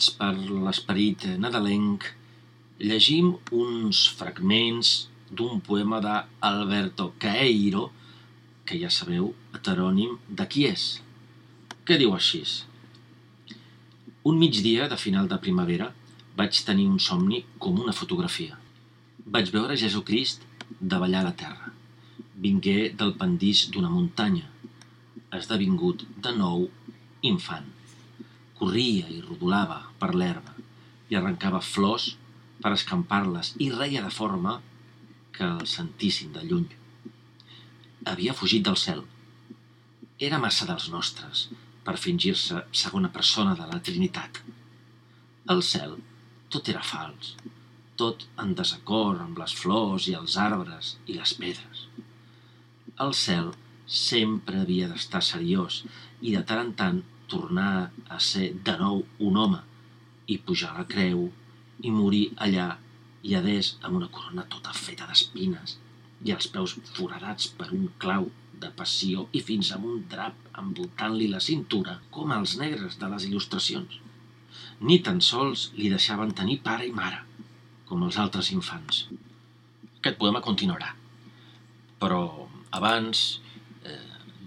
Imbuïts 0.00 0.16
per 0.16 0.32
l'esperit 0.64 1.24
nadalenc, 1.38 2.04
llegim 2.80 3.36
uns 3.52 4.08
fragments 4.16 5.08
d'un 5.30 5.60
poema 5.60 6.00
d'Alberto 6.00 7.12
Caeiro, 7.18 7.90
que 8.64 8.78
ja 8.78 8.88
sabeu, 8.88 9.34
heterònim 9.52 10.18
de 10.28 10.46
qui 10.46 10.64
és, 10.66 11.02
que 11.84 11.98
diu 11.98 12.14
així. 12.14 12.42
Un 14.24 14.38
migdia 14.38 14.88
de 14.88 14.96
final 14.96 15.28
de 15.28 15.38
primavera 15.38 15.92
vaig 16.36 16.64
tenir 16.64 16.88
un 16.88 16.98
somni 16.98 17.44
com 17.58 17.78
una 17.78 17.92
fotografia. 17.92 18.56
Vaig 19.26 19.50
veure 19.52 19.76
Jesucrist 19.76 20.42
davallar 20.80 21.24
la 21.24 21.34
terra. 21.34 21.74
Vingué 22.36 22.94
del 22.96 23.12
pendís 23.20 23.68
d'una 23.68 23.90
muntanya, 23.90 24.48
esdevingut 25.36 26.06
de 26.16 26.32
nou 26.32 26.70
infant 27.22 27.79
corria 28.60 29.08
i 29.08 29.20
rodolava 29.24 29.78
per 30.00 30.12
l'herba 30.14 30.54
i 31.10 31.16
arrencava 31.18 31.62
flors 31.64 32.10
per 32.60 32.74
escampar-les 32.76 33.54
i 33.64 33.70
reia 33.72 34.02
de 34.04 34.12
forma 34.12 34.58
que 35.36 35.46
el 35.46 35.66
sentissin 35.72 36.34
de 36.36 36.44
lluny. 36.44 36.68
Havia 38.10 38.36
fugit 38.36 38.66
del 38.66 38.76
cel. 38.82 39.00
Era 40.28 40.40
massa 40.42 40.68
dels 40.68 40.90
nostres 40.92 41.46
per 41.86 41.96
fingir-se 41.96 42.60
segona 42.82 43.10
persona 43.14 43.56
de 43.56 43.68
la 43.70 43.80
Trinitat. 43.88 44.42
Al 45.54 45.64
cel 45.66 45.96
tot 46.52 46.68
era 46.72 46.82
fals, 46.84 47.34
tot 48.00 48.26
en 48.44 48.52
desacord 48.58 49.22
amb 49.24 49.40
les 49.40 49.54
flors 49.62 50.08
i 50.10 50.16
els 50.18 50.36
arbres 50.44 50.94
i 51.06 51.16
les 51.16 51.32
pedres. 51.40 51.86
El 53.04 53.16
cel 53.16 53.52
sempre 54.00 54.60
havia 54.60 54.88
d'estar 54.90 55.22
seriós 55.24 55.80
i 56.20 56.34
de 56.36 56.42
tant 56.46 56.62
en 56.66 56.74
tant 56.82 57.00
tornar 57.32 57.90
a 58.08 58.18
ser 58.30 58.50
de 58.66 58.76
nou 58.80 59.04
un 59.28 59.38
home 59.44 59.60
i 60.30 60.38
pujar 60.46 60.72
a 60.74 60.82
la 60.82 60.88
creu 60.94 61.28
i 61.82 61.92
morir 61.94 62.26
allà 62.46 62.68
i 63.26 63.36
adés 63.38 63.74
amb 63.80 63.96
una 64.00 64.10
corona 64.16 64.46
tota 64.54 64.74
feta 64.76 65.08
d'espines 65.08 65.76
i 66.26 66.34
els 66.34 66.48
peus 66.54 66.76
foradats 66.96 67.48
per 67.56 67.70
un 67.76 67.88
clau 68.02 68.28
de 68.60 68.70
passió 68.76 69.26
i 69.36 69.40
fins 69.48 69.72
amb 69.76 69.88
un 69.88 70.04
drap 70.12 70.36
envoltant-li 70.60 71.28
la 71.32 71.40
cintura, 71.40 71.96
com 72.14 72.32
els 72.36 72.56
negres 72.60 72.98
de 73.00 73.08
les 73.12 73.26
il·lustracions. 73.28 73.98
Ni 74.84 74.98
tan 75.06 75.20
sols 75.24 75.70
li 75.78 75.88
deixaven 75.92 76.34
tenir 76.36 76.60
pare 76.66 76.88
i 76.88 76.92
mare, 76.96 77.22
com 77.88 78.04
els 78.06 78.18
altres 78.20 78.50
infants. 78.56 79.06
Aquest 80.00 80.18
poema 80.20 80.44
continuarà, 80.44 80.92
però 82.00 82.20
abans 82.76 83.24
eh, 83.84 83.96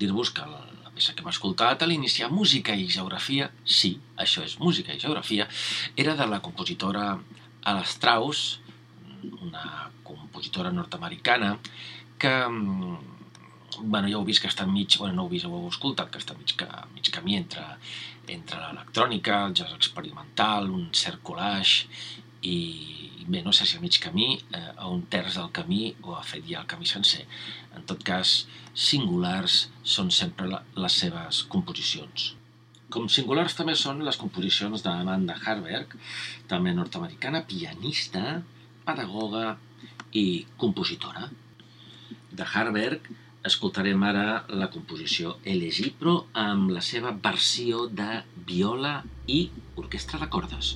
dir-vos 0.01 0.31
que 0.33 0.45
la, 0.49 0.62
peça 0.95 1.13
que 1.13 1.23
hem 1.23 1.31
escoltat 1.31 1.83
a 1.83 1.89
l'iniciar 1.89 2.29
Música 2.31 2.75
i 2.75 2.87
Geografia, 2.91 3.49
sí, 3.65 3.95
això 4.17 4.43
és 4.45 4.57
Música 4.61 4.93
i 4.93 5.01
Geografia, 5.01 5.47
era 5.97 6.15
de 6.19 6.27
la 6.29 6.41
compositora 6.45 7.07
Ala 7.63 7.85
Strauss, 7.87 8.59
una 9.41 9.89
compositora 10.03 10.71
nord-americana 10.71 11.57
que 12.19 12.33
mm, 12.47 13.13
bueno, 13.81 14.07
ja 14.07 14.17
heu 14.19 14.25
vist 14.27 14.43
que 14.43 14.49
està 14.51 14.65
mig, 14.69 14.97
bueno, 14.99 15.15
no 15.17 15.25
heu 15.25 15.31
vist, 15.31 15.47
ho 15.47 15.57
heu 15.57 15.69
escoltat, 15.71 16.11
que 16.13 16.21
està 16.21 16.35
mig, 16.37 16.53
que, 16.57 16.67
mig 16.93 17.09
camí 17.13 17.37
entre, 17.39 17.63
entre 18.27 18.59
l'electrònica, 18.61 19.45
el 19.47 19.55
jazz 19.57 19.73
experimental, 19.75 20.69
un 20.69 20.91
cert 20.93 21.23
collage 21.25 21.87
i 22.43 22.57
bé, 23.29 23.41
no 23.45 23.53
sé 23.55 23.65
si 23.69 23.77
a 23.77 23.81
mig 23.81 23.97
camí, 24.01 24.27
eh, 24.57 24.69
a 24.75 24.87
un 24.91 25.03
terç 25.13 25.37
del 25.39 25.51
camí 25.55 25.93
o 26.03 26.15
ha 26.17 26.23
fet 26.27 26.45
ja 26.49 26.61
el 26.61 26.69
camí 26.69 26.87
sencer. 26.89 27.25
En 27.77 27.85
tot 27.89 28.03
cas, 28.03 28.45
singulars 28.73 29.67
són 29.95 30.11
sempre 30.11 30.47
la, 30.49 30.61
les 30.75 30.99
seves 31.03 31.43
composicions. 31.53 32.33
Com 32.93 33.07
singulars 33.09 33.55
també 33.57 33.73
són 33.79 34.03
les 34.05 34.19
composicions 34.21 34.83
d'Amanda 34.85 35.39
Harberg, 35.41 35.95
també 36.51 36.75
nord-americana, 36.77 37.41
pianista, 37.49 38.43
pedagoga 38.85 39.57
i 40.13 40.45
compositora. 40.61 41.29
De 42.33 42.45
Harberg 42.45 43.09
escoltarem 43.49 44.03
ara 44.07 44.43
la 44.61 44.69
composició 44.73 45.37
Elegir, 45.43 45.91
però 45.99 46.15
amb 46.45 46.71
la 46.75 46.81
seva 46.85 47.11
versió 47.25 47.87
de 48.01 48.23
viola 48.47 48.95
i 49.27 49.43
orquestra 49.81 50.21
de 50.21 50.29
cordes. 50.37 50.75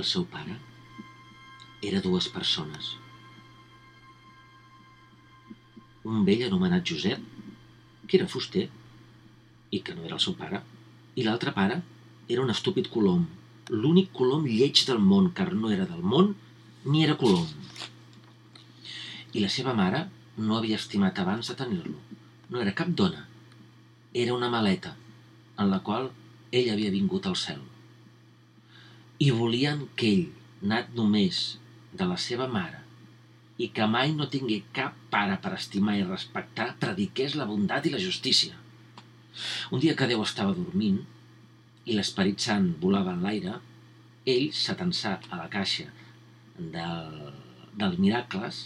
El 0.00 0.04
seu 0.08 0.22
pare 0.32 0.54
era 1.86 1.98
dues 2.00 2.26
persones. 2.32 2.86
Un 6.08 6.22
vell 6.28 6.44
anomenat 6.46 6.86
Josep, 6.90 7.26
que 8.08 8.16
era 8.18 8.28
fuster 8.34 8.62
i 9.76 9.80
que 9.84 9.96
no 9.96 10.06
era 10.06 10.16
el 10.16 10.22
seu 10.24 10.36
pare, 10.38 10.62
i 11.20 11.26
l'altre 11.26 11.52
pare 11.58 11.76
era 12.32 12.40
un 12.40 12.52
estúpid 12.54 12.88
colom, 12.94 13.26
l'únic 13.82 14.08
colom 14.16 14.46
lleig 14.48 14.80
del 14.88 15.02
món, 15.10 15.28
car 15.40 15.50
no 15.52 15.72
era 15.74 15.84
del 15.90 16.00
món 16.14 16.32
ni 16.86 17.04
era 17.04 17.18
colom. 17.20 17.44
I 19.36 19.44
la 19.44 19.50
seva 19.56 19.74
mare 19.82 20.06
no 20.38 20.56
havia 20.56 20.78
estimat 20.80 21.20
abans 21.20 21.52
de 21.52 21.58
tenir-lo. 21.58 21.98
No 22.48 22.64
era 22.64 22.72
cap 22.80 22.88
dona. 23.02 23.26
Era 24.24 24.38
una 24.38 24.48
maleta 24.56 24.94
en 25.58 25.68
la 25.74 25.82
qual 25.90 26.08
ell 26.62 26.72
havia 26.72 26.96
vingut 26.96 27.28
al 27.28 27.36
cel. 27.44 27.60
I 29.20 29.30
volien 29.36 29.82
que 30.00 30.08
ell, 30.08 30.28
nat 30.64 30.94
només 30.96 31.40
de 31.92 32.06
la 32.08 32.16
seva 32.16 32.46
mare, 32.48 32.78
i 33.60 33.66
que 33.76 33.84
mai 33.94 34.14
no 34.16 34.28
tingué 34.32 34.62
cap 34.76 34.94
pare 35.12 35.34
per 35.44 35.50
estimar 35.56 35.98
i 35.98 36.06
respectar, 36.06 36.70
prediqués 36.80 37.34
la 37.36 37.44
bondat 37.50 37.84
i 37.84 37.92
la 37.92 38.00
justícia. 38.00 38.56
Un 39.70 39.82
dia 39.82 39.96
que 39.96 40.08
Déu 40.08 40.22
estava 40.24 40.54
dormint 40.56 41.02
i 41.84 41.96
l'Esperit 41.98 42.40
Sant 42.40 42.70
volava 42.80 43.12
en 43.12 43.26
l'aire, 43.26 43.58
ell 44.24 44.46
s'atensà 44.56 45.18
a 45.28 45.42
la 45.42 45.50
caixa 45.52 45.90
del, 46.56 47.12
dels 47.76 48.00
miracles 48.00 48.62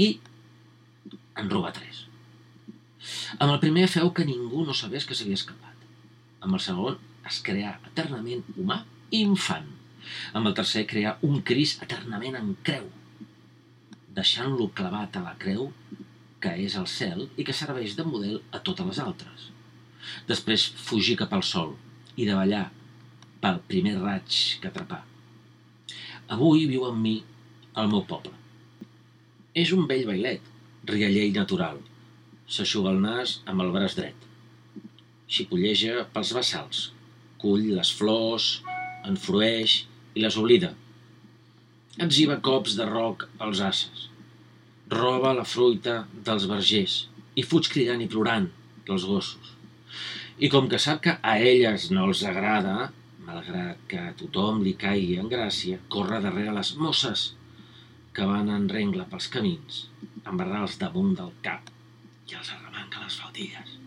i 0.00 0.08
en 1.36 1.52
roba 1.52 1.74
tres. 1.76 2.06
Amb 3.36 3.50
el 3.50 3.60
primer 3.60 3.84
feu 3.92 4.08
que 4.16 4.24
ningú 4.24 4.64
no 4.64 4.72
sabés 4.72 5.04
que 5.04 5.20
s'havia 5.20 5.36
escapat. 5.36 5.86
Amb 6.40 6.56
el 6.56 6.64
segon 6.70 6.98
es 7.28 7.44
creà 7.44 7.76
eternament 7.92 8.44
humà 8.56 8.82
i 9.12 9.24
infant. 9.28 9.81
Amb 10.38 10.48
el 10.50 10.56
tercer 10.58 10.84
creà 10.90 11.16
un 11.28 11.40
Cris 11.46 11.76
eternament 11.84 12.38
en 12.38 12.52
creu, 12.66 12.88
deixant-lo 14.16 14.68
clavat 14.76 15.16
a 15.16 15.24
la 15.24 15.34
creu 15.42 15.70
que 16.42 16.52
és 16.66 16.76
el 16.80 16.88
cel 16.90 17.26
i 17.38 17.46
que 17.46 17.54
serveix 17.56 17.96
de 17.98 18.06
model 18.08 18.40
a 18.50 18.60
totes 18.66 18.88
les 18.88 19.00
altres. 19.04 19.48
Després 20.28 20.66
fugir 20.88 21.16
cap 21.20 21.32
al 21.36 21.44
sol 21.46 21.76
i 22.16 22.26
davallar 22.28 22.64
pel 23.42 23.60
primer 23.70 23.94
raig 24.00 24.38
que 24.62 24.70
atrapà. 24.70 25.00
Avui 26.34 26.66
viu 26.70 26.86
amb 26.88 27.02
mi 27.04 27.14
al 27.78 27.88
meu 27.92 28.02
poble. 28.08 28.34
És 29.62 29.72
un 29.76 29.86
vell 29.88 30.04
bailet, 30.08 30.42
rialler 30.88 31.28
i 31.28 31.34
natural. 31.36 31.78
S'aixuga 32.48 32.92
el 32.94 33.00
nas 33.04 33.38
amb 33.46 33.64
el 33.64 33.72
braç 33.74 33.96
dret. 33.98 34.28
Xipolleja 35.32 36.06
pels 36.14 36.32
bassals, 36.36 36.82
cull 37.40 37.70
les 37.76 37.92
flors, 37.98 38.48
en 39.08 39.16
frueix 39.18 39.82
i 40.14 40.24
les 40.24 40.38
oblida. 40.40 40.72
Etziva 42.06 42.38
cops 42.48 42.76
de 42.78 42.86
roc 42.88 43.26
als 43.46 43.60
asses. 43.64 44.08
Roba 44.92 45.32
la 45.36 45.44
fruita 45.48 46.02
dels 46.28 46.46
vergers 46.50 46.96
i 47.36 47.44
fuig 47.48 47.68
cridant 47.72 48.00
i 48.04 48.08
plorant 48.14 48.48
dels 48.88 49.04
gossos. 49.08 49.52
I 50.42 50.48
com 50.52 50.68
que 50.68 50.80
sap 50.80 51.02
que 51.04 51.16
a 51.32 51.36
elles 51.52 51.90
no 51.92 52.08
els 52.08 52.24
agrada, 52.28 52.90
malgrat 53.26 53.84
que 53.88 54.00
a 54.00 54.14
tothom 54.18 54.64
li 54.64 54.74
caigui 54.84 55.20
en 55.20 55.28
gràcia, 55.32 55.80
corre 55.92 56.20
darrere 56.24 56.56
les 56.56 56.74
mosses 56.80 57.28
que 58.16 58.26
van 58.28 58.50
en 58.52 58.66
rengla 58.72 59.06
pels 59.12 59.28
camins, 59.36 59.84
amb 60.24 60.40
barrals 60.42 60.80
damunt 60.80 61.14
del 61.20 61.32
cap 61.46 61.72
i 62.30 62.36
els 62.40 62.52
arremanca 62.56 63.04
les 63.04 63.20
faldilles. 63.20 63.81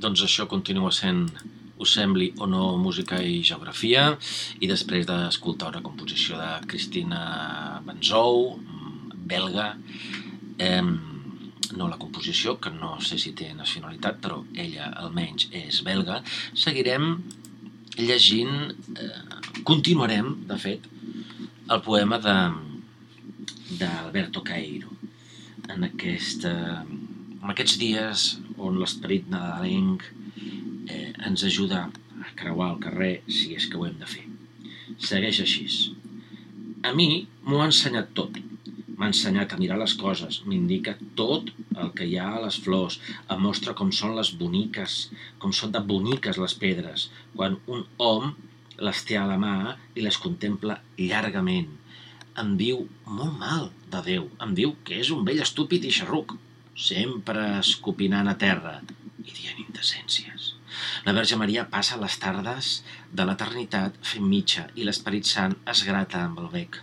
Doncs 0.00 0.24
això 0.24 0.46
continua 0.48 0.92
sent, 0.96 1.26
us 1.80 1.94
sembli 1.96 2.30
o 2.40 2.46
no, 2.48 2.76
música 2.80 3.20
i 3.24 3.40
geografia, 3.44 4.06
i 4.60 4.68
després 4.68 5.06
d'escoltar 5.08 5.70
una 5.72 5.82
composició 5.84 6.38
de 6.40 6.50
Cristina 6.68 7.20
Benzou, 7.86 8.56
belga, 9.30 9.74
eh, 10.58 10.82
no 11.76 11.88
la 11.88 11.98
composició, 12.00 12.56
que 12.60 12.72
no 12.74 12.96
sé 13.04 13.18
si 13.20 13.34
té 13.36 13.52
nacionalitat, 13.54 14.18
però 14.24 14.40
ella 14.56 14.90
almenys 15.04 15.50
és 15.52 15.82
belga, 15.86 16.22
seguirem 16.54 17.12
llegint, 18.00 18.72
eh, 18.96 19.62
continuarem, 19.68 20.34
de 20.48 20.58
fet, 20.58 20.88
el 21.70 21.84
poema 21.86 22.18
de 22.18 22.36
d'Alberto 23.78 24.42
Cairo. 24.42 24.90
En, 25.70 25.84
aquesta, 25.86 26.52
en 26.82 27.52
aquests 27.52 27.76
dies 27.78 28.24
on 28.66 28.78
l'esperit 28.80 29.28
nadalenc 29.32 30.04
eh, 30.88 31.10
ens 31.28 31.44
ajuda 31.48 31.86
a 32.20 32.34
creuar 32.40 32.74
el 32.74 32.82
carrer 32.84 33.14
si 33.38 33.54
és 33.56 33.66
que 33.70 33.80
ho 33.80 33.86
hem 33.88 33.96
de 34.00 34.08
fer. 34.10 34.26
Segueix 35.10 35.40
així. 35.44 35.66
A 36.88 36.92
mi 36.96 37.08
m'ho 37.46 37.60
ha 37.60 37.68
ensenyat 37.70 38.12
tot. 38.18 38.36
M'ha 38.98 39.08
ensenyat 39.08 39.54
a 39.54 39.58
mirar 39.60 39.78
les 39.80 39.94
coses, 39.96 40.42
m'indica 40.44 40.92
tot 41.16 41.48
el 41.82 41.92
que 41.96 42.06
hi 42.08 42.18
ha 42.20 42.28
a 42.36 42.42
les 42.44 42.58
flors, 42.64 42.98
em 43.32 43.40
mostra 43.46 43.74
com 43.78 43.92
són 43.96 44.12
les 44.18 44.32
boniques, 44.42 44.96
com 45.40 45.54
són 45.56 45.72
de 45.76 45.80
boniques 45.92 46.40
les 46.42 46.56
pedres, 46.64 47.08
quan 47.36 47.56
un 47.76 47.86
hom 48.08 48.34
les 48.88 49.04
té 49.08 49.16
a 49.20 49.26
la 49.28 49.38
mà 49.40 49.54
i 49.96 50.04
les 50.04 50.20
contempla 50.20 50.78
llargament. 50.98 51.72
Em 52.40 52.52
diu 52.60 52.84
molt 53.06 53.36
mal 53.40 53.70
de 53.92 54.04
Déu, 54.06 54.28
em 54.44 54.52
diu 54.60 54.76
que 54.84 55.00
és 55.00 55.10
un 55.16 55.24
vell 55.28 55.40
estúpid 55.44 55.84
i 55.88 55.92
xerruc, 55.96 56.36
sempre 56.80 57.44
escopinant 57.58 58.30
a 58.30 58.36
terra 58.40 58.78
i 59.24 59.30
dient 59.30 59.60
indecències. 59.66 60.54
La 61.04 61.14
Verge 61.16 61.36
Maria 61.40 61.66
passa 61.74 61.98
les 62.00 62.16
tardes 62.22 62.72
de 63.12 63.26
l'eternitat 63.26 63.96
fent 64.12 64.26
mitja 64.32 64.66
i 64.78 64.86
l'Esperit 64.86 65.28
Sant 65.28 65.56
es 65.74 65.84
grata 65.88 66.24
amb 66.26 66.40
el 66.42 66.50
bec, 66.54 66.80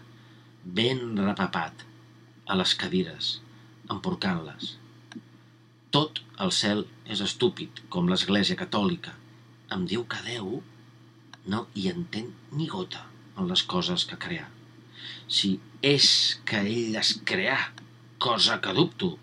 ben 0.79 1.03
repapat, 1.19 1.86
a 2.47 2.55
les 2.60 2.73
cadires, 2.81 3.38
emporcant-les. 3.93 4.75
Tot 5.95 6.21
el 6.43 6.51
cel 6.55 6.83
és 7.13 7.21
estúpid, 7.23 7.81
com 7.93 8.10
l'Església 8.12 8.60
Catòlica. 8.60 9.13
Em 9.75 9.86
diu 9.91 10.03
que 10.12 10.19
Déu 10.27 10.60
no 11.51 11.63
hi 11.75 11.88
entén 11.91 12.33
ni 12.60 12.67
gota 12.71 13.03
en 13.38 13.47
les 13.51 13.63
coses 13.73 14.05
que 14.10 14.19
creà. 14.25 14.47
Si 15.27 15.55
és 15.86 16.10
que 16.47 16.62
ell 16.63 16.93
les 16.95 17.13
creà, 17.31 17.57
cosa 18.23 18.60
que 18.63 18.75
dubto. 18.75 19.15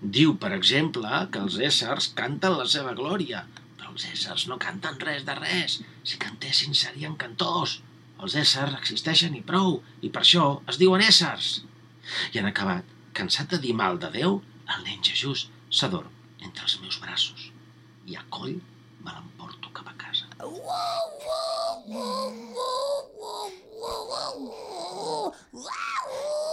Diu, 0.00 0.34
per 0.42 0.52
exemple, 0.56 1.22
que 1.32 1.40
els 1.40 1.58
éssers 1.68 2.10
canten 2.18 2.58
la 2.58 2.66
seva 2.68 2.92
glòria, 2.98 3.44
però 3.78 3.92
els 3.94 4.04
éssers 4.12 4.46
no 4.50 4.60
canten 4.62 5.00
res 5.00 5.24
de 5.28 5.36
res. 5.38 5.80
Si 6.04 6.20
cantessin 6.22 6.76
serien 6.76 7.16
cantors. 7.16 7.80
Els 8.22 8.36
éssers 8.42 8.76
existeixen 8.76 9.34
i 9.36 9.42
prou, 9.44 9.80
i 10.02 10.12
per 10.12 10.22
això 10.22 10.46
es 10.72 10.78
diuen 10.82 11.04
éssers. 11.04 11.62
I 12.32 12.40
han 12.40 12.52
acabat, 12.52 12.84
cansat 13.16 13.52
de 13.52 13.62
dir 13.64 13.74
mal 13.76 14.00
de 14.00 14.12
Déu, 14.20 14.40
el 14.76 14.88
nen 14.88 15.04
Jesús 15.04 15.48
s'adorm 15.70 16.12
entre 16.46 16.64
els 16.68 16.80
meus 16.82 16.98
braços 17.02 17.50
i 18.06 18.16
a 18.16 18.22
coll 18.30 18.56
me 19.04 19.10
l'emporto 19.14 19.70
cap 19.74 19.88
a 19.90 19.94
casa. 19.98 20.26
I 26.36 26.45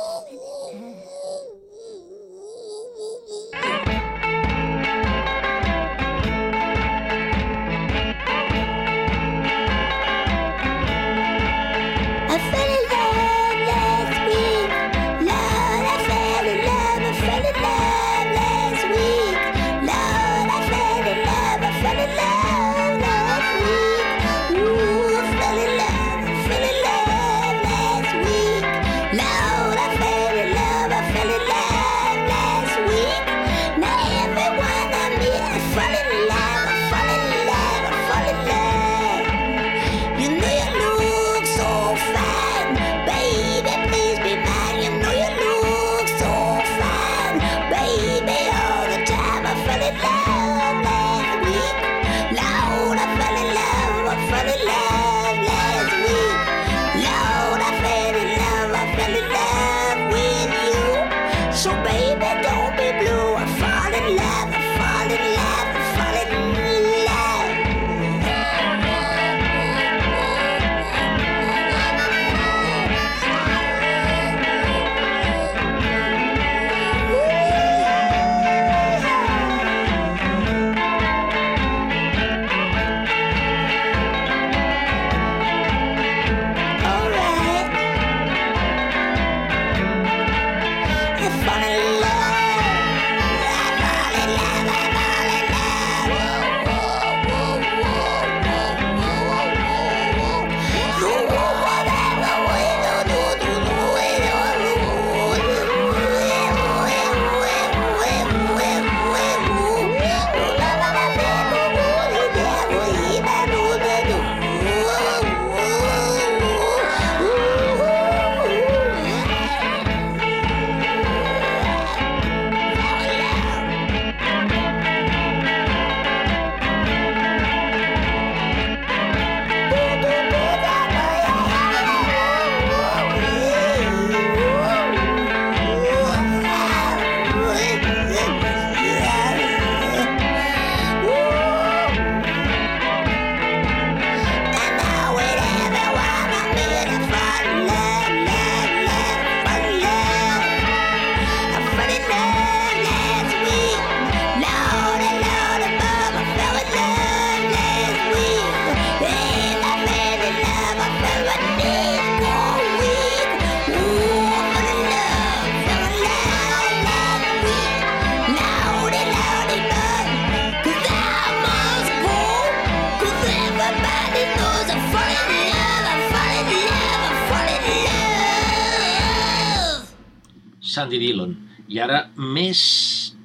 Sandy 180.83 180.99
Dillon. 180.99 181.31
I 181.71 181.79
ara 181.79 181.99
més 182.19 182.61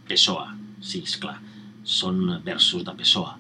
Pessoa. 0.07 0.53
Sí, 0.81 1.03
és 1.03 1.17
clar. 1.19 1.41
són 1.89 2.19
versos 2.45 2.83
de 2.85 2.93
Pessoa. 2.93 3.31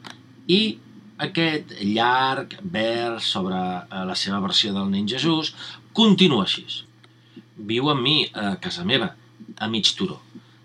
I 0.48 0.78
aquest 1.20 1.74
llarg 1.84 2.54
vers 2.62 3.26
sobre 3.34 3.58
eh, 3.58 4.04
la 4.08 4.14
seva 4.16 4.40
versió 4.40 4.72
del 4.72 4.88
nen 4.88 5.06
Jesús 5.06 5.50
continua 5.92 6.46
així. 6.46 6.64
Viu 7.70 7.90
amb 7.92 8.02
mi 8.02 8.16
a 8.32 8.54
casa 8.56 8.86
meva, 8.88 9.10
a 9.58 9.68
mig 9.68 9.92
turó. 9.98 10.16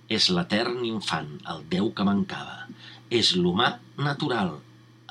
És 0.08 0.30
l'etern 0.32 0.80
infant, 0.88 1.36
el 1.52 1.66
Déu 1.70 1.92
que 1.92 2.08
mancava. 2.08 2.70
És 3.12 3.36
l'humà 3.36 3.74
natural, 4.00 4.56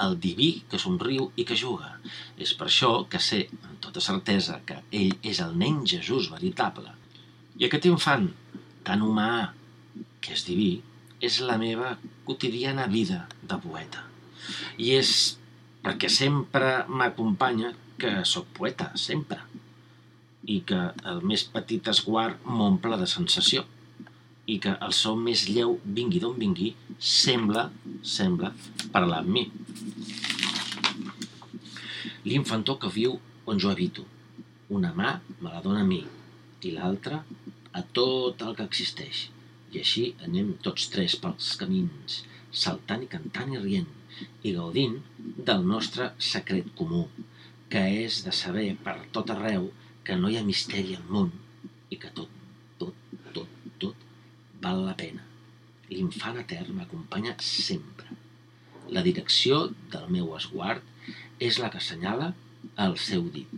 el 0.06 0.16
diví 0.16 0.50
que 0.72 0.80
somriu 0.80 1.28
i 1.36 1.44
que 1.44 1.60
juga. 1.60 1.92
És 2.40 2.56
per 2.56 2.70
això 2.70 3.04
que 3.04 3.20
sé 3.20 3.44
amb 3.60 3.78
tota 3.84 4.00
certesa 4.00 4.62
que 4.66 4.80
ell 4.90 5.14
és 5.22 5.44
el 5.44 5.54
nen 5.60 5.84
Jesús 5.94 6.32
veritable. 6.32 7.01
I 7.62 7.68
aquest 7.68 7.84
infant, 7.86 8.24
tan 8.82 9.02
humà, 9.06 9.52
que 10.18 10.32
és 10.34 10.40
diví, 10.42 10.80
és 11.22 11.36
la 11.46 11.54
meva 11.60 11.92
quotidiana 12.26 12.88
vida 12.90 13.20
de 13.38 13.58
poeta. 13.62 14.00
I 14.82 14.96
és 14.96 15.12
perquè 15.84 16.08
sempre 16.10 16.72
m'acompanya 16.90 17.68
que 18.02 18.10
sóc 18.26 18.48
poeta, 18.56 18.88
sempre. 18.98 19.38
I 20.42 20.56
que 20.66 20.80
el 21.12 21.22
més 21.30 21.44
petit 21.52 21.86
esguard 21.92 22.40
m'omple 22.42 22.98
de 22.98 23.06
sensació. 23.12 23.62
I 24.50 24.56
que 24.64 24.72
el 24.82 24.96
so 24.98 25.12
més 25.14 25.44
lleu, 25.46 25.76
vingui 25.84 26.18
d'on 26.24 26.34
vingui, 26.40 26.72
sembla, 26.98 27.68
sembla, 28.14 28.50
parlar 28.96 29.20
amb 29.22 29.36
mi. 29.36 29.44
L'infantó 32.26 32.74
que 32.82 32.90
viu 32.98 33.14
on 33.46 33.62
jo 33.62 33.70
habito. 33.70 34.08
Una 34.74 34.90
mà 34.98 35.14
me 35.38 35.54
la 35.54 35.62
dona 35.62 35.86
a 35.86 35.88
mi 35.92 36.02
i 36.66 36.74
l'altra 36.74 37.22
a 37.72 37.82
tot 37.98 38.42
el 38.46 38.56
que 38.58 38.66
existeix. 38.68 39.28
I 39.72 39.80
així 39.80 40.04
anem 40.26 40.52
tots 40.66 40.88
tres 40.92 41.16
pels 41.20 41.54
camins, 41.60 42.20
saltant 42.64 43.04
i 43.04 43.10
cantant 43.14 43.52
i 43.54 43.60
rient, 43.62 43.88
i 44.48 44.52
gaudint 44.56 44.98
del 45.50 45.64
nostre 45.68 46.10
secret 46.32 46.68
comú, 46.78 47.06
que 47.72 47.82
és 48.04 48.20
de 48.26 48.34
saber 48.36 48.68
per 48.86 48.98
tot 49.16 49.32
arreu 49.32 49.70
que 50.06 50.18
no 50.20 50.28
hi 50.28 50.36
ha 50.38 50.44
misteri 50.48 50.96
al 50.98 51.06
món 51.16 51.30
i 51.94 51.98
que 52.02 52.10
tot, 52.18 52.28
tot, 52.82 52.98
tot, 53.36 53.56
tot 53.84 54.04
val 54.64 54.84
la 54.88 54.96
pena. 55.02 55.24
L'infant 55.92 56.38
etern 56.42 56.76
m'acompanya 56.76 57.34
sempre. 57.46 58.18
La 58.96 59.04
direcció 59.06 59.62
del 59.94 60.08
meu 60.12 60.34
esguard 60.36 60.84
és 61.48 61.58
la 61.62 61.70
que 61.72 61.80
assenyala 61.80 62.32
el 62.86 62.98
seu 63.06 63.24
dit. 63.34 63.52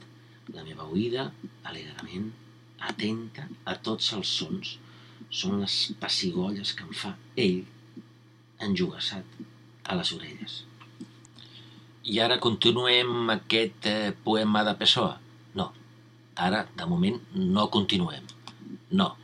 La 0.54 0.62
meva 0.66 0.86
oïda, 0.94 1.30
alegrement, 1.70 2.30
atenta 2.80 3.46
a 3.64 3.76
tots 3.76 4.12
els 4.16 4.30
sons, 4.40 4.76
són 5.30 5.60
les 5.62 5.78
pessigolles 6.00 6.74
que 6.76 6.84
em 6.86 6.94
fa 6.94 7.14
ell 7.36 7.62
enjugassat 8.62 9.42
a 9.84 9.96
les 9.98 10.12
orelles. 10.16 10.62
I 12.04 12.20
ara 12.20 12.36
continuem 12.40 13.32
aquest 13.32 13.86
eh, 13.88 14.12
poema 14.24 14.62
de 14.66 14.74
Pessoa? 14.76 15.16
No, 15.56 15.70
ara, 16.36 16.66
de 16.76 16.86
moment, 16.86 17.20
no 17.34 17.70
continuem. 17.72 18.26
No. 18.92 19.14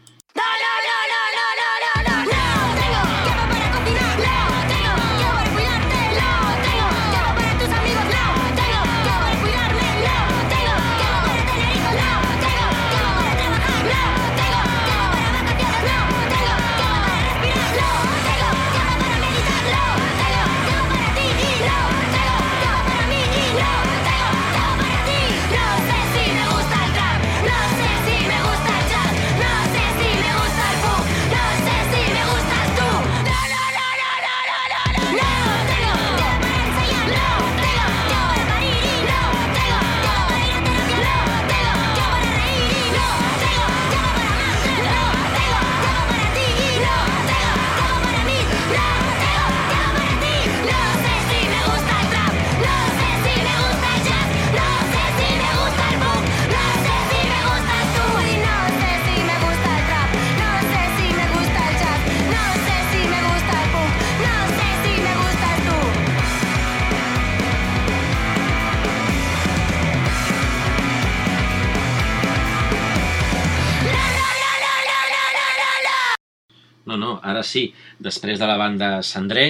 No, 76.90 76.96
no, 76.98 77.10
ara 77.22 77.44
sí, 77.46 77.68
després 78.02 78.40
de 78.40 78.46
la 78.50 78.56
banda 78.58 78.86
Sandré, 79.06 79.44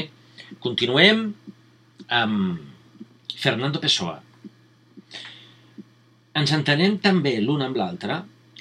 continuem 0.61 1.23
amb 2.13 3.31
Fernando 3.45 3.81
Pessoa. 3.81 4.19
Ens 6.37 6.53
entenem 6.53 6.99
tan 7.07 7.23
bé 7.25 7.33
l'un 7.41 7.65
amb 7.65 7.81
l'altre, 7.81 8.19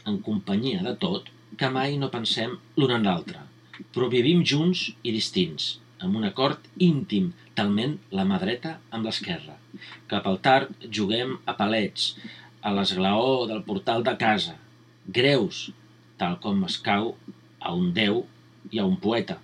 en 0.07 0.21
companyia 0.29 0.79
de 0.85 0.95
tot, 1.03 1.27
que 1.59 1.71
mai 1.75 1.99
no 1.99 2.11
pensem 2.13 2.55
l'un 2.79 2.95
en 2.95 3.09
l'altre, 3.09 3.43
però 3.91 4.07
vivim 4.15 4.45
junts 4.53 4.85
i 5.03 5.11
distints, 5.17 5.67
amb 5.99 6.15
un 6.21 6.29
acord 6.31 6.71
íntim, 6.79 7.33
talment 7.59 7.99
la 8.15 8.23
mà 8.31 8.39
dreta 8.39 8.77
amb 8.95 9.11
l'esquerra. 9.11 9.59
Cap 10.07 10.31
al 10.31 10.39
tard 10.47 10.87
juguem 10.87 11.35
a 11.43 11.59
palets, 11.59 12.13
a 12.63 12.71
l'esglaó 12.79 13.43
del 13.51 13.65
portal 13.67 14.07
de 14.07 14.15
casa, 14.25 14.55
greus, 15.19 15.65
tal 16.15 16.39
com 16.39 16.63
es 16.71 16.79
cau 16.89 17.17
a 17.59 17.75
un 17.75 17.91
déu 18.03 18.23
i 18.71 18.79
a 18.79 18.85
un 18.85 18.97
poeta. 19.01 19.39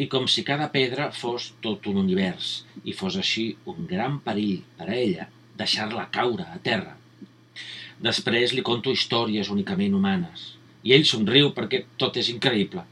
I 0.00 0.08
com 0.10 0.26
si 0.30 0.42
cada 0.46 0.70
pedra 0.74 1.10
fos 1.14 1.52
tot 1.64 1.86
un 1.90 2.00
univers 2.02 2.64
i 2.84 2.94
fos 2.96 3.18
així 3.20 3.46
un 3.70 3.86
gran 3.90 4.18
perill 4.24 4.62
per 4.78 4.88
a 4.88 4.96
ella 4.96 5.28
deixar-la 5.58 6.08
caure 6.14 6.46
a 6.50 6.58
terra. 6.64 6.96
Després 8.02 8.52
li 8.54 8.64
conto 8.66 8.92
històries 8.92 9.50
únicament 9.54 9.94
humanes 9.94 10.50
i 10.84 10.92
ell 10.96 11.06
somriu 11.08 11.52
perquè 11.56 11.84
tot 12.00 12.18
és 12.20 12.30
increïble. 12.32 12.82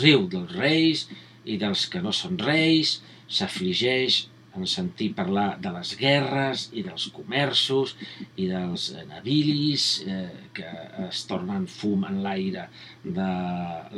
Riu 0.00 0.26
dels 0.32 0.54
reis 0.56 1.06
i 1.44 1.58
dels 1.60 1.86
que 1.90 2.00
no 2.02 2.12
són 2.14 2.38
reis, 2.40 3.00
s'afligeix 3.28 4.24
en 4.56 4.66
sentir 4.66 5.10
parlar 5.14 5.48
de 5.62 5.72
les 5.76 5.92
guerres 5.98 6.66
i 6.74 6.82
dels 6.86 7.06
comerços 7.14 7.94
i 8.36 8.48
dels 8.50 8.88
eh, 8.94 9.04
navilis 9.10 9.86
eh, 10.06 10.48
que 10.56 10.70
es 11.06 11.22
tornen 11.30 11.68
fum 11.70 12.06
en 12.08 12.22
l'aire 12.24 12.66
de 13.04 13.30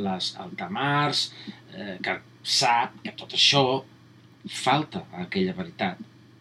les 0.05 0.29
altamars, 0.43 1.25
eh, 1.73 1.97
que 2.03 2.19
sap 2.43 2.99
que 3.03 3.15
tot 3.17 3.33
això 3.37 3.65
falta 4.49 5.05
a 5.11 5.25
aquella 5.25 5.55
veritat, 5.57 5.97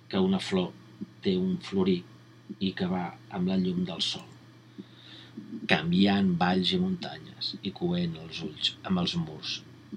que 0.08 0.20
una 0.20 0.42
flor 0.42 0.72
té 1.24 1.38
un 1.38 1.56
florí 1.62 2.02
i 2.60 2.74
que 2.76 2.90
va 2.90 3.06
amb 3.32 3.48
la 3.48 3.56
llum 3.56 3.86
del 3.88 4.04
sol 4.04 4.28
canviant 5.70 6.32
valls 6.40 6.72
i 6.76 6.78
muntanyes 6.82 7.52
i 7.68 7.72
coent 7.78 8.16
els 8.24 8.40
ulls 8.46 8.72
amb 8.88 9.00
els 9.02 9.14
murs 9.20 9.52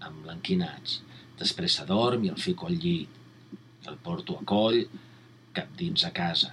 emblanquinats. 0.10 1.00
Després 1.40 1.78
s'adorm 1.78 2.26
i 2.26 2.32
el 2.34 2.42
fico 2.46 2.70
al 2.70 2.78
llit. 2.86 3.22
El 3.90 3.98
porto 4.06 4.38
a 4.40 4.46
coll, 4.50 4.80
cap 5.56 5.74
dins 5.80 6.06
a 6.08 6.12
casa, 6.16 6.52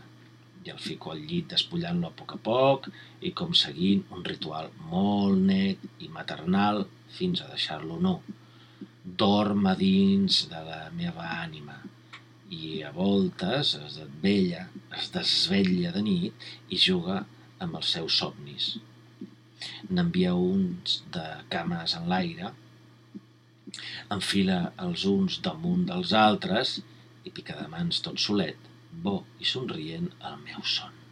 i 0.65 0.71
el 0.71 0.79
fico 0.79 1.13
al 1.13 1.23
llit 1.29 1.49
despullant-lo 1.53 2.11
a 2.11 2.17
poc 2.19 2.37
a 2.37 2.41
poc 2.49 2.89
i 3.29 3.33
com 3.39 3.55
seguint 3.61 4.05
un 4.17 4.23
ritual 4.29 4.71
molt 4.91 5.41
net 5.49 5.87
i 6.07 6.11
maternal 6.19 6.85
fins 7.17 7.43
a 7.43 7.49
deixar-lo 7.51 7.99
nu. 8.07 8.15
Dorm 9.23 9.67
a 9.67 9.75
dins 9.79 10.45
de 10.53 10.61
la 10.69 10.85
meva 10.95 11.27
ànima 11.41 11.81
i 12.53 12.83
a 12.87 12.93
voltes 12.95 13.75
es 13.81 13.99
desvella, 13.99 14.67
es 14.99 15.11
desvetlla 15.15 15.93
de 15.97 16.03
nit 16.05 16.49
i 16.69 16.79
juga 16.87 17.23
amb 17.65 17.79
els 17.81 17.93
seus 17.97 18.19
somnis. 18.23 18.75
N'envia 19.91 20.35
uns 20.35 21.01
de 21.15 21.25
cames 21.55 21.97
en 21.99 22.09
l'aire, 22.13 22.53
enfila 24.15 24.59
els 24.87 25.07
uns 25.09 25.39
damunt 25.47 25.87
dels 25.89 26.13
altres 26.23 26.79
i 26.79 26.92
i 27.25 27.31
picadamans 27.31 28.03
tot 28.07 28.19
solet, 28.21 28.73
bo 29.05 29.23
i 29.41 29.49
somrient 29.55 30.11
al 30.21 30.43
meu 30.47 30.67
son. 30.77 31.03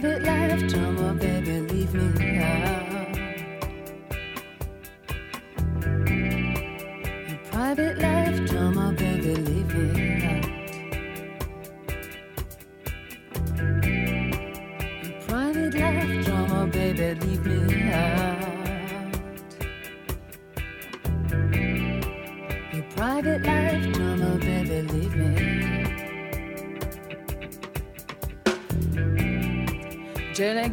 private 0.00 0.22
life. 0.22 0.68
Drama, 0.68 1.14
baby, 1.14 1.60
leave 1.60 1.94
me 1.94 2.32
now. 2.36 2.87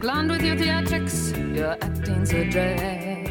Blonde 0.06 0.30
with 0.30 0.44
your 0.44 0.56
theatrics, 0.56 1.34
your 1.58 1.72
acting's 1.82 2.32
a 2.32 2.48
drag. 2.48 3.28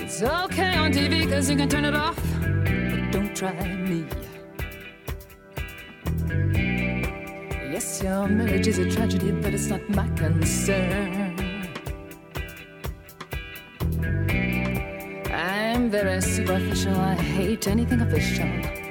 It's 0.00 0.22
okay 0.22 0.76
on 0.76 0.92
TV, 0.92 1.28
cause 1.28 1.50
you 1.50 1.56
can 1.56 1.68
turn 1.68 1.84
it 1.84 1.96
off, 1.96 2.14
but 2.14 3.10
don't 3.10 3.34
try 3.34 3.60
me. 3.74 4.06
Yes, 7.72 8.04
your 8.04 8.28
marriage 8.28 8.68
is 8.68 8.78
a 8.78 8.88
tragedy, 8.88 9.32
but 9.32 9.52
it's 9.52 9.66
not 9.66 9.82
my 9.88 10.06
concern. 10.10 11.34
I'm 15.32 15.90
very 15.90 16.20
superficial, 16.20 16.94
I 16.94 17.16
hate 17.16 17.66
anything 17.66 18.00
official. 18.00 18.89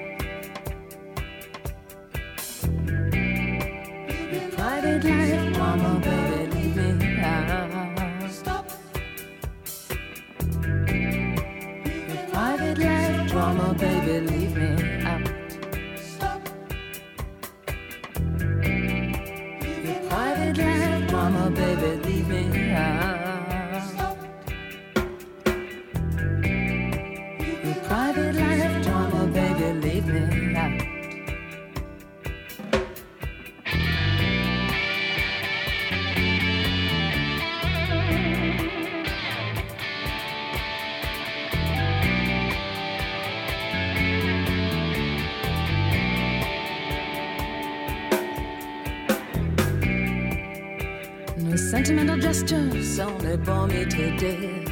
sentimental 51.57 52.17
gestures 52.17 52.99
only 52.99 53.37
bore 53.37 53.67
me 53.67 53.85
to 53.85 54.17
death. 54.17 54.71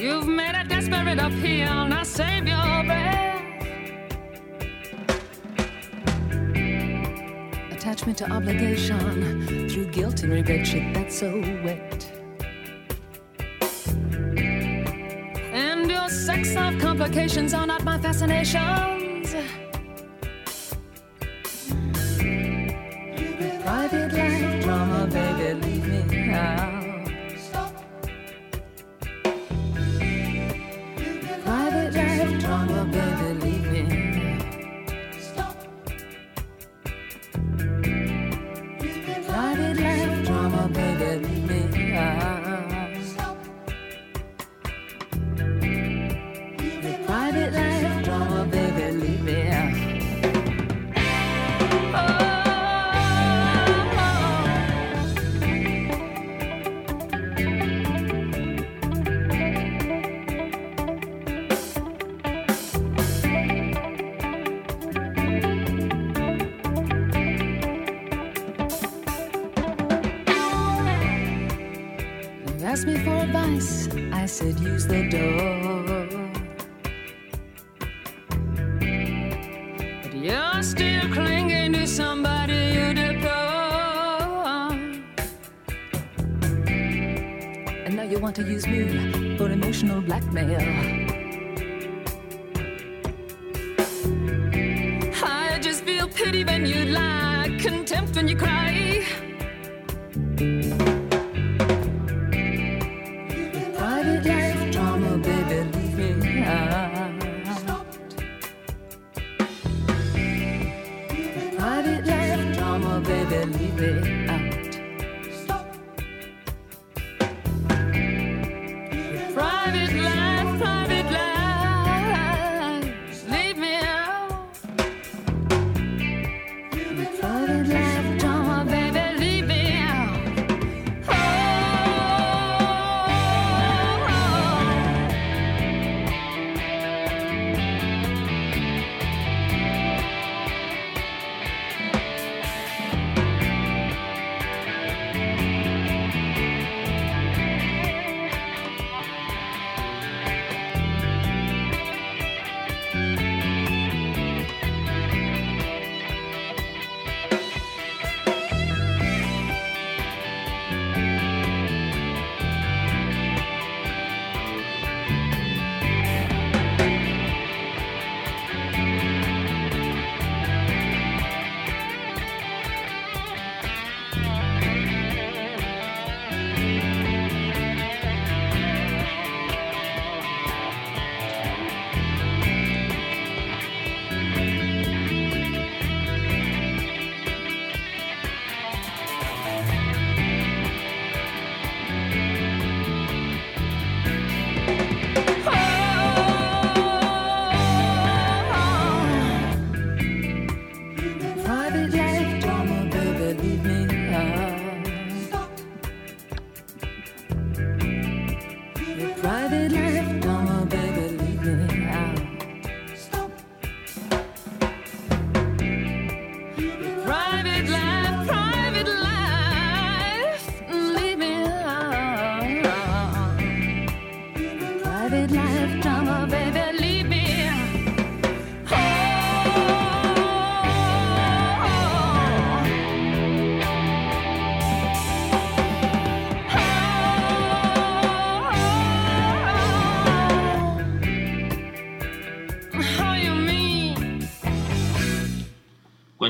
You've 0.00 0.26
made 0.26 0.54
a 0.54 0.64
desperate 0.66 1.18
appeal, 1.18 1.86
now 1.86 2.02
save 2.02 2.46
your 2.46 2.84
breath. 2.84 3.42
Attachment 7.72 8.18
to 8.18 8.30
obligation 8.30 9.68
through 9.68 9.90
guilt 9.90 10.22
and 10.22 10.32
regret, 10.32 10.66
shit 10.66 10.94
that's 10.94 11.18
so 11.18 11.30
wet. 11.64 12.10
And 15.52 15.90
your 15.90 16.08
sex 16.08 16.54
life 16.54 16.80
complications 16.80 17.52
are 17.52 17.66
not 17.66 17.84
my 17.84 17.98
fascination. 17.98 19.03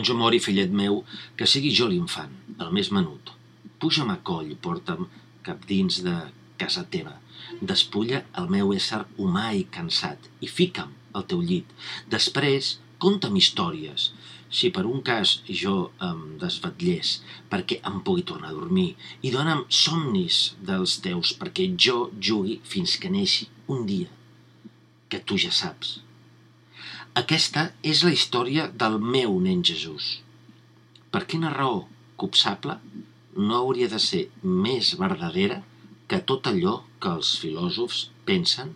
Jo 0.07 0.17
mori, 0.19 0.41
fillet 0.43 0.73
meu, 0.73 1.03
que 1.37 1.49
sigui 1.49 1.73
jo 1.75 1.89
l'infant, 1.91 2.33
el 2.59 2.73
més 2.77 2.91
menut. 2.95 3.33
Puja'm 3.81 4.13
a 4.15 4.19
coll 4.31 4.55
porta'm 4.65 5.07
cap 5.47 5.65
dins 5.69 6.01
de 6.07 6.15
casa 6.61 6.85
teva. 6.95 7.19
Despulla 7.61 8.23
el 8.41 8.49
meu 8.53 8.73
ésser 8.77 9.03
humà 9.21 9.51
i 9.59 9.65
cansat 9.77 10.31
i 10.45 10.51
fica'm 10.51 10.93
al 11.15 11.27
teu 11.31 11.43
llit. 11.43 11.69
Després, 12.11 12.79
conta'm 13.03 13.37
històries. 13.41 14.11
Si 14.55 14.71
per 14.75 14.85
un 14.87 15.01
cas 15.07 15.39
jo 15.61 15.75
em 16.09 16.21
desvetllés 16.39 17.17
perquè 17.51 17.81
em 17.91 17.99
pugui 18.07 18.23
tornar 18.29 18.53
a 18.53 18.57
dormir 18.57 18.93
i 19.27 19.33
dona'm 19.35 19.65
somnis 19.83 20.39
dels 20.69 21.01
teus 21.07 21.35
perquè 21.41 21.67
jo 21.87 21.99
jugui 22.29 22.61
fins 22.63 22.95
que 23.03 23.11
neixi 23.11 23.49
un 23.75 23.83
dia, 23.89 24.11
que 25.11 25.19
tu 25.19 25.41
ja 25.41 25.51
saps. 25.51 25.99
Aquesta 27.21 27.63
és 27.87 28.01
la 28.03 28.11
història 28.15 28.63
del 28.83 28.97
meu 29.17 29.37
nen 29.43 29.61
Jesús. 29.69 30.07
Per 31.15 31.21
quina 31.33 31.53
raó 31.53 31.77
copsable 32.23 32.75
no 33.37 33.61
hauria 33.61 33.87
de 33.93 34.01
ser 34.03 34.23
més 34.65 34.91
verdadera 35.03 35.61
que 36.11 36.19
tot 36.33 36.51
allò 36.51 36.73
que 36.99 37.13
els 37.19 37.31
filòsofs 37.45 38.01
pensen 38.31 38.75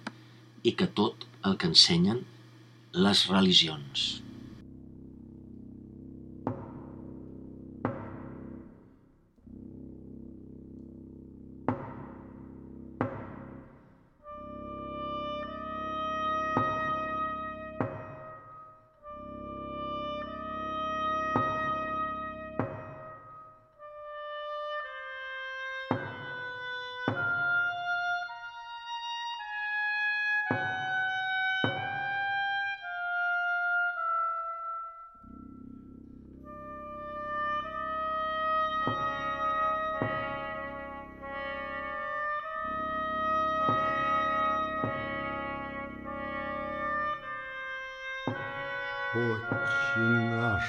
i 0.62 0.76
que 0.78 0.86
tot 1.00 1.26
el 1.50 1.58
que 1.58 1.72
ensenyen 1.72 2.22
les 3.08 3.24
religions. 3.32 4.06
Отче 49.18 50.00
наш, 50.30 50.62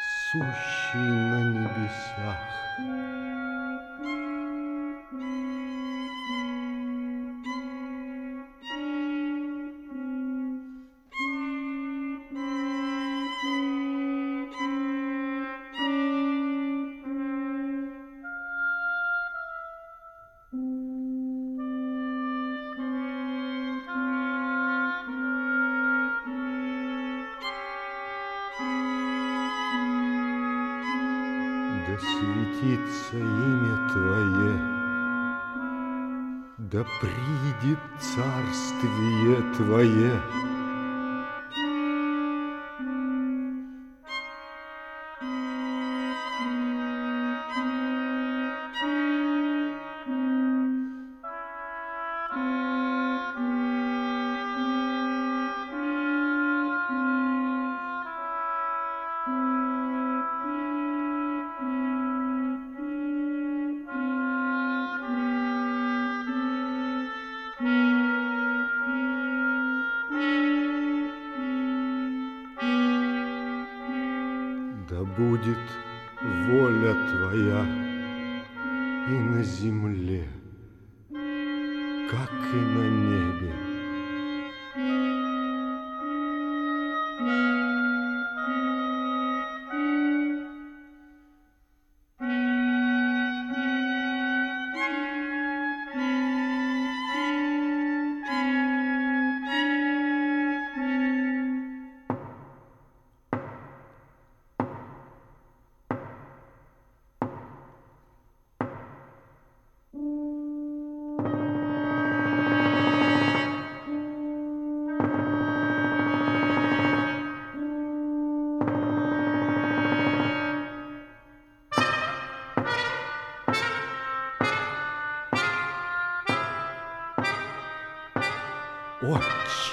сущий 0.00 1.12
на 1.12 1.40
небесах, 1.44 2.76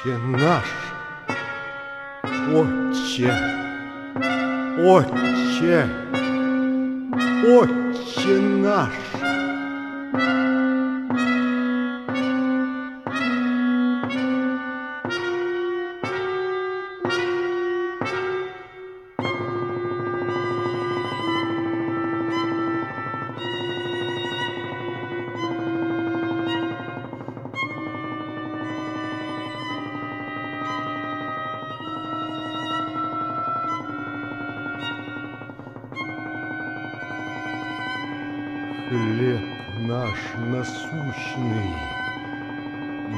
Отче 0.06 0.18
наш, 0.18 0.66
Отче, 2.54 3.34
Отче, 4.78 5.90
Отче 7.48 8.42
наш. 8.42 9.33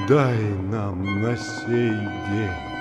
Дай 0.07 0.37
нам 0.71 1.21
на 1.21 1.35
сей 1.35 2.07
день. 2.27 2.74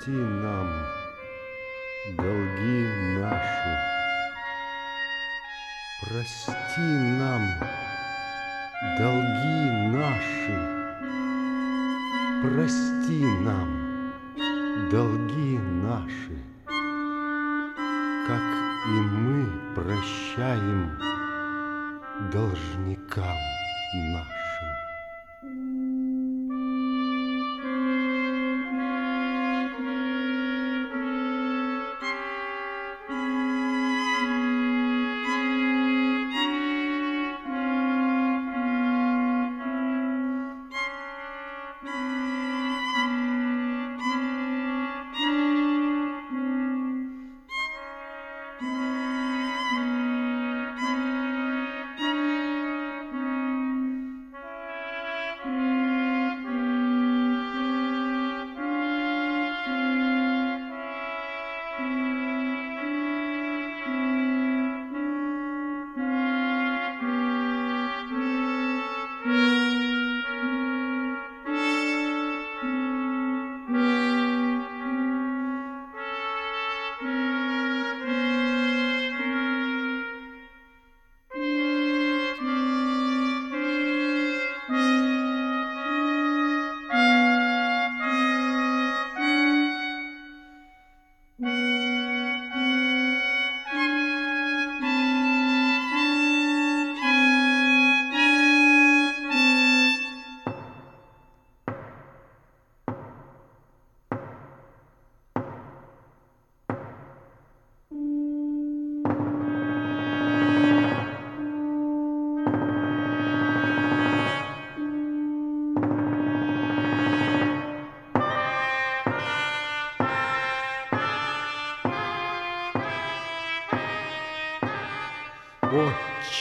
Прости 0.00 0.16
нам 0.16 0.68
долги 2.16 2.86
наши. 3.18 3.76
Прости 6.00 6.80
нам 7.18 7.42
долги 8.98 9.70
наши. 9.92 10.56
Прости 12.42 13.26
нам 13.44 14.12
долги 14.90 15.58
наши, 15.58 16.36
как 18.26 18.46
и 18.86 19.00
мы 19.00 19.46
прощаем 19.74 20.98
должникам 22.32 23.36
нашим. 24.14 24.39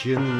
Christian 0.09 0.38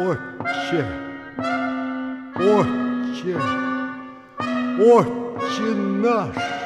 Отче, 0.00 0.84
Отче, 2.36 3.36
Отче 4.78 5.74
наш. 5.74 6.59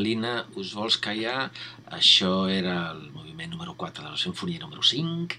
Galina, 0.00 0.46
us 0.56 0.70
vols 0.72 0.96
callar? 1.04 1.50
Això 1.92 2.46
era 2.48 2.74
el 2.90 3.00
moviment 3.12 3.50
número 3.52 3.74
4 3.80 4.00
de 4.06 4.08
la 4.08 4.20
sinfonia 4.20 4.60
número 4.62 4.80
5. 4.90 5.34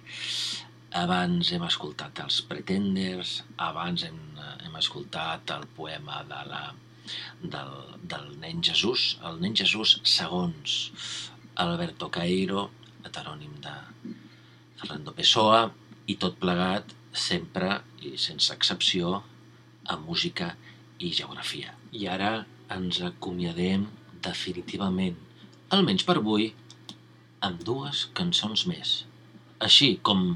Abans 0.99 1.49
hem 1.55 1.63
escoltat 1.65 2.19
els 2.21 2.35
Pretenders, 2.45 3.31
abans 3.67 4.03
hem, 4.05 4.19
hem 4.61 4.75
escoltat 4.77 5.49
el 5.55 5.65
poema 5.79 6.19
de 6.29 6.41
la, 6.51 6.59
del, 7.55 7.71
del 8.11 8.27
nen 8.43 8.61
Jesús, 8.67 9.05
el 9.25 9.41
nen 9.41 9.57
Jesús 9.57 9.95
segons 10.11 10.75
Alberto 11.65 12.11
Cairo, 12.13 12.67
heterònim 13.01 13.55
de 13.65 13.73
Fernando 14.83 15.15
Pessoa, 15.17 15.63
i 16.05 16.19
tot 16.21 16.37
plegat 16.43 16.93
sempre 17.23 17.79
i 18.05 18.13
sense 18.27 18.53
excepció 18.53 19.23
a 19.89 19.97
música 20.05 20.53
i 20.99 21.09
geografia. 21.09 21.73
I 21.97 22.05
ara 22.13 22.31
ens 22.77 23.01
acomiadem 23.09 23.89
definitivament, 24.25 25.17
almenys 25.75 26.05
per 26.07 26.17
avui, 26.19 26.51
amb 27.47 27.61
dues 27.65 28.05
cançons 28.17 28.65
més. 28.69 28.95
Així 29.67 29.95
com 30.07 30.35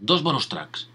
dos 0.00 0.22
bonus 0.24 0.48
tracks. 0.52 0.86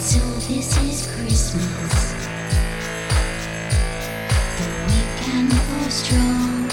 so 0.00 0.20
this 0.46 0.76
is 0.84 1.06
Christmas. 1.16 2.12
The 4.58 5.90
strong. 5.90 6.68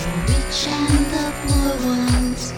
The 0.00 0.10
rich 0.32 0.68
and 0.68 1.06
the 1.12 1.26
poor 1.44 1.72
ones. 1.86 2.52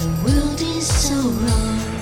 The 0.00 0.08
world 0.24 0.60
is 0.60 0.86
so 0.86 1.14
wrong. 1.14 1.95